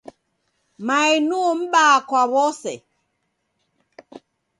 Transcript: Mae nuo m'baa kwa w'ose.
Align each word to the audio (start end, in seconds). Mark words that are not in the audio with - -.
Mae 0.87 1.13
nuo 1.27 1.49
m'baa 1.59 1.97
kwa 2.09 2.21
w'ose. 2.31 2.73